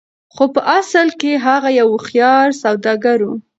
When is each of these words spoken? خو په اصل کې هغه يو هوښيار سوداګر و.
خو 0.33 0.43
په 0.53 0.61
اصل 0.79 1.07
کې 1.21 1.43
هغه 1.47 1.69
يو 1.79 1.87
هوښيار 1.93 2.47
سوداګر 2.63 3.19
و. 3.27 3.31